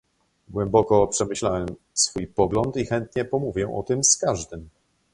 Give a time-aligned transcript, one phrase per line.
[0.49, 4.69] Głęboko przemyślałem swój pogląd i chętnie pomówię o tym z każdym